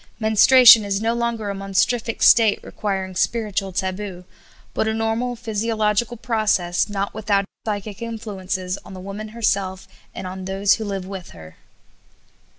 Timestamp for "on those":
10.25-10.73